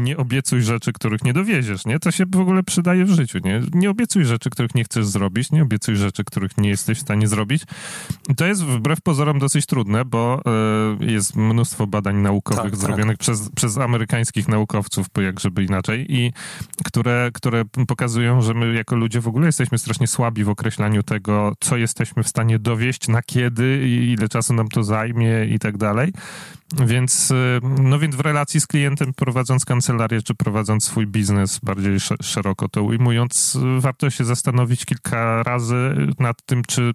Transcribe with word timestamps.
nie 0.00 0.16
obiecuj 0.16 0.62
rzeczy, 0.62 0.92
których 0.92 1.24
nie 1.24 1.32
dowieziesz, 1.32 1.86
nie? 1.86 1.98
To 1.98 2.10
się 2.10 2.24
w 2.26 2.40
ogóle 2.40 2.62
przydaje 2.62 3.04
w 3.04 3.10
życiu, 3.10 3.38
nie? 3.44 3.62
Nie 3.72 3.90
obiecuj 3.90 4.24
rzeczy, 4.24 4.50
których 4.50 4.74
nie 4.74 4.84
chcesz 4.84 5.06
zrobić, 5.06 5.52
nie 5.52 5.62
obiecuj 5.62 5.96
rzeczy, 5.96 6.24
których 6.24 6.58
nie 6.58 6.68
jesteś 6.68 6.98
w 6.98 7.00
stanie 7.00 7.28
zrobić. 7.28 7.62
I 8.28 8.34
to 8.34 8.46
jest 8.46 8.64
wbrew 8.64 9.00
pozorom 9.00 9.38
dosyć 9.38 9.66
trudne, 9.66 10.04
bo 10.04 10.42
y, 11.00 11.04
jest 11.04 11.36
mnóstwo 11.36 11.86
badań 11.86 12.16
naukowych 12.16 12.62
Tak, 12.62 12.70
tak. 12.70 12.80
zrobionych 12.80 13.18
Przez, 13.18 13.50
przez 13.50 13.78
amerykańskich 13.78 14.48
naukowców, 14.48 15.06
jak 15.22 15.40
żeby 15.40 15.64
inaczej, 15.64 16.06
i 16.08 16.32
które, 16.84 17.30
które 17.34 17.64
pokazują, 17.88 18.42
że 18.42 18.54
my 18.54 18.74
jako 18.74 18.96
ludzie 18.96 19.20
w 19.20 19.28
ogóle 19.28 19.46
jesteśmy 19.46 19.78
strasznie 19.78 20.06
słabi 20.06 20.44
w 20.44 20.48
określaniu 20.48 21.02
tego, 21.02 21.52
co 21.60 21.76
jesteśmy 21.76 22.22
w 22.22 22.28
stanie 22.28 22.58
dowieść, 22.58 23.08
na 23.08 23.22
kiedy, 23.22 23.88
i 23.88 24.12
ile 24.12 24.28
czasu 24.28 24.54
nam 24.54 24.68
to 24.68 24.84
zajmie 24.84 25.44
i 25.44 25.58
tak 25.58 25.76
dalej. 25.76 26.12
Więc, 26.78 27.30
y, 27.30 27.60
no 27.62 27.98
więc 27.98 28.16
w 28.16 28.20
relacji 28.20 28.60
z 28.60 28.66
klientem, 28.66 29.14
prowadząc 29.14 29.64
kancelarię, 29.64 30.22
czy 30.22 30.34
prowadząc 30.34 30.84
swój 30.84 31.06
biznes 31.06 31.58
bardziej 31.58 31.94
sz- 31.94 32.26
szeroko 32.26 32.68
to 32.68 32.82
ujmując, 32.82 33.58
warto 33.78 34.10
się 34.10 34.24
zastanowić 34.24 34.84
kilka 34.84 35.42
razy 35.42 35.94
nad 36.18 36.42
tym, 36.42 36.62
czy 36.64 36.92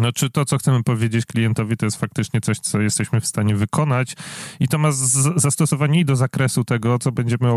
no, 0.00 0.12
czy 0.12 0.30
to, 0.30 0.44
co 0.44 0.58
chcemy 0.58 0.82
powiedzieć 0.82 1.26
klientowi, 1.26 1.76
to 1.76 1.86
jest 1.86 2.00
faktycznie 2.00 2.40
coś, 2.40 2.58
co 2.58 2.80
jesteśmy 2.80 3.20
w 3.20 3.26
stanie 3.26 3.56
wykonać 3.56 4.16
i 4.60 4.68
to 4.68 4.78
ma 4.78 4.88
zastosowanie 5.36 6.00
i 6.00 6.04
do 6.04 6.16
zakresu 6.16 6.64
tego, 6.64 6.98
co 6.98 7.12
będziemy 7.12 7.50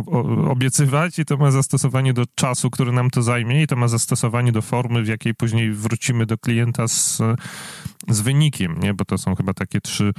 obiecywać 0.50 1.20
i 1.20 1.26
to 1.26 1.38
ma 1.38 1.52
zastosowanie 1.52 2.14
do 2.14 2.24
czasu, 2.36 2.70
który 2.70 2.92
nam 2.92 3.10
to 3.10 3.22
zajmie 3.22 3.64
i 3.64 3.68
to 3.68 3.76
ma 3.76 3.88
zastosowanie 3.88 4.52
do 4.52 4.62
formy, 4.62 5.04
w 5.04 5.08
jakiej 5.08 5.36
później 5.36 5.72
wrócimy 5.72 6.26
do 6.26 6.38
klienta 6.38 6.88
z, 6.88 7.22
z 8.10 8.22
wynikiem, 8.22 8.80
nie? 8.80 8.94
Bo 8.94 9.06
to 9.06 9.18
są 9.18 9.36
chyba 9.36 9.54
takie 9.54 9.82
trzy, 9.82 10.14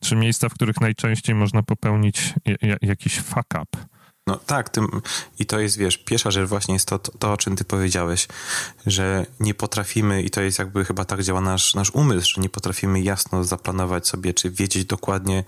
trzy 0.00 0.16
miejsca, 0.16 0.48
w 0.48 0.54
których 0.54 0.80
najczęściej 0.80 1.34
można 1.34 1.62
popełnić 1.62 2.34
ja- 2.46 2.68
ja- 2.68 2.76
jakiś 2.82 3.20
fuck 3.20 3.54
up. 3.62 3.99
No 4.30 4.36
tak, 4.36 4.68
tym, 4.68 5.02
i 5.38 5.46
to 5.46 5.60
jest, 5.60 5.78
wiesz, 5.78 5.98
pierwsza 5.98 6.30
rzecz 6.30 6.48
właśnie 6.48 6.74
jest 6.74 6.88
to, 6.88 6.98
to, 6.98 7.12
to, 7.18 7.32
o 7.32 7.36
czym 7.36 7.56
ty 7.56 7.64
powiedziałeś, 7.64 8.28
że 8.86 9.26
nie 9.40 9.54
potrafimy, 9.54 10.22
i 10.22 10.30
to 10.30 10.40
jest 10.40 10.58
jakby 10.58 10.84
chyba 10.84 11.04
tak 11.04 11.22
działa 11.22 11.40
nasz, 11.40 11.74
nasz 11.74 11.90
umysł, 11.90 12.34
że 12.34 12.40
nie 12.40 12.48
potrafimy 12.48 13.00
jasno 13.00 13.44
zaplanować 13.44 14.08
sobie, 14.08 14.34
czy 14.34 14.50
wiedzieć 14.50 14.84
dokładnie, 14.84 15.44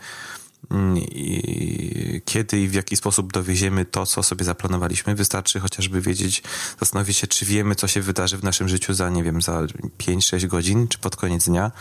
i 0.71 2.21
kiedy 2.25 2.61
i 2.61 2.69
w 2.69 2.75
jaki 2.75 2.97
sposób 2.97 3.33
dowieziemy 3.33 3.85
to, 3.85 4.07
co 4.07 4.23
sobie 4.23 4.45
zaplanowaliśmy. 4.45 5.15
Wystarczy 5.15 5.61
chociażby 5.61 6.01
wiedzieć, 6.01 6.43
zastanowić 6.81 7.17
się, 7.17 7.27
czy 7.27 7.45
wiemy, 7.45 7.75
co 7.75 7.89
się 7.89 8.01
wydarzy 8.01 8.39
w 8.39 8.45
naszym 8.45 8.69
życiu 8.69 8.95
za, 8.95 9.11
nie 9.11 9.23
wiem, 9.23 9.43
za 9.43 9.63
5-6 9.99 10.47
godzin, 10.47 10.89
czy 10.89 10.99
pod 10.99 11.17
koniec 11.17 11.45
dnia. 11.45 11.73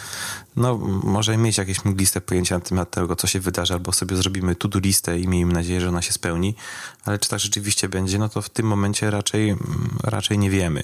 No, 0.56 0.78
może 1.04 1.38
mieć 1.38 1.58
jakieś 1.58 1.86
mgliste 1.86 2.22
pojęcie 2.22 2.56
na 2.56 2.62
temat 2.62 2.92
tego, 2.92 3.16
co 3.16 3.28
się 3.28 3.40
wydarzy, 3.40 3.74
albo 3.74 3.92
sobie 3.92 4.16
zrobimy 4.16 4.56
to-do 4.56 4.80
listę 4.80 5.20
i 5.20 5.28
miejmy 5.28 5.54
nadzieję, 5.54 5.82
że 5.82 5.90
ona 5.90 6.02
się 6.02 6.14
spełni, 6.14 6.56
ale 7.06 7.20
czy 7.20 7.30
tak 7.30 7.40
rzeczywiście 7.40 7.90
będzie, 7.90 8.20
no 8.20 8.30
to 8.30 8.42
w 8.42 8.50
tym 8.50 8.66
momencie 8.66 9.12
raczej, 9.12 9.50
mm, 9.50 9.98
raczej 10.04 10.38
nie 10.38 10.50
wiemy. 10.50 10.84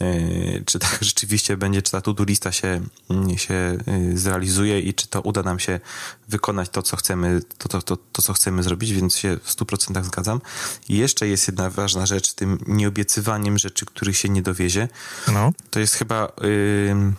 Yy, 0.00 0.62
Czy 0.66 0.78
tak 0.78 0.98
rzeczywiście 1.10 1.56
będzie, 1.56 1.82
czy 1.82 1.92
ta 1.92 2.00
to-do 2.00 2.24
lista 2.24 2.52
się, 2.52 2.80
mm, 3.10 3.38
się 3.38 3.78
yy, 3.86 4.18
zrealizuje 4.18 4.80
i 4.80 4.94
czy 4.94 5.08
to 5.08 5.20
uda 5.20 5.42
nam 5.42 5.58
się 5.58 5.80
wykonać 6.28 6.68
to, 6.68 6.82
co 6.82 6.96
chcemy, 6.96 7.40
to, 7.58 7.68
to, 7.68 7.82
to, 7.82 7.96
to 8.12 8.22
co 8.22 8.32
chcemy 8.32 8.62
zrobić, 8.62 8.92
więc 8.92 9.16
się 9.16 9.38
w 9.42 9.56
100% 9.56 10.04
zgadzam. 10.04 10.40
I 10.88 10.96
jeszcze 10.96 11.28
jest 11.28 11.48
jedna 11.48 11.70
ważna 11.70 12.06
rzecz, 12.06 12.32
tym 12.32 12.58
nieobiecywaniem 12.66 13.58
rzeczy, 13.58 13.86
których 13.86 14.16
się 14.16 14.28
nie 14.28 14.42
dowiezie. 14.42 14.88
No. 15.32 15.52
To 15.70 15.80
jest 15.80 15.94
chyba 15.94 16.32
yy, 16.40 17.12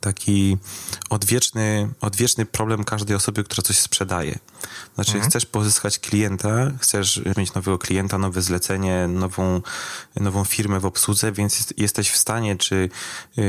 taki 0.00 0.58
odwieczny, 1.10 1.88
odwieczny 2.00 2.46
problem 2.46 2.84
każdej 2.84 3.16
osoby, 3.16 3.44
która 3.44 3.62
coś 3.62 3.78
sprzedaje. 3.78 4.38
Znaczy, 4.94 5.20
chcesz 5.20 5.46
pozyskać 5.46 5.98
klienta, 5.98 6.70
chcesz 6.80 7.20
mieć 7.36 7.54
nowego 7.54 7.78
klienta, 7.78 8.18
nowe 8.18 8.42
zlecenie, 8.42 9.08
nową, 9.08 9.62
nową 10.16 10.44
firmę 10.44 10.80
w 10.80 10.86
obsłudze, 10.86 11.32
więc 11.32 11.56
jest, 11.56 11.78
jesteś 11.78 12.10
w 12.10 12.16
stanie, 12.16 12.56
czy 12.56 12.88
yy, 13.36 13.44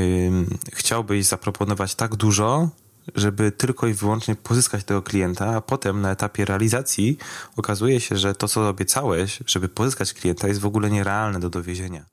chciałbyś 0.72 1.26
zaproponować 1.26 1.94
tak 1.94 2.16
dużo, 2.16 2.68
żeby 3.14 3.52
tylko 3.52 3.86
i 3.86 3.94
wyłącznie 3.94 4.34
pozyskać 4.34 4.84
tego 4.84 5.02
klienta, 5.02 5.56
a 5.56 5.60
potem 5.60 6.00
na 6.00 6.10
etapie 6.10 6.44
realizacji 6.44 7.18
okazuje 7.56 8.00
się, 8.00 8.16
że 8.16 8.34
to, 8.34 8.48
co 8.48 8.68
obiecałeś, 8.68 9.38
żeby 9.46 9.68
pozyskać 9.68 10.14
klienta, 10.14 10.48
jest 10.48 10.60
w 10.60 10.66
ogóle 10.66 10.90
nierealne 10.90 11.40
do 11.40 11.50
dowiezienia. 11.50 12.11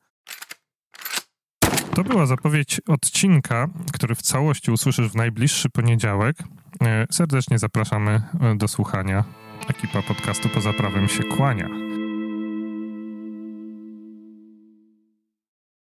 To 2.00 2.04
była 2.04 2.26
zapowiedź 2.26 2.82
odcinka, 2.88 3.68
który 3.94 4.16
w 4.16 4.22
całości 4.22 4.72
usłyszysz 4.72 5.10
w 5.10 5.16
najbliższy 5.16 5.70
poniedziałek. 5.70 6.38
E, 6.82 7.08
Serdecznie 7.12 7.60
zapraszamy 7.60 8.22
e, 8.42 8.56
do 8.56 8.68
słuchania. 8.68 9.24
Ekipa 9.70 10.02
podcastu 10.02 10.50
Poza 10.50 10.74
Prawem 10.74 11.08
się 11.08 11.24
kłania. 11.24 11.89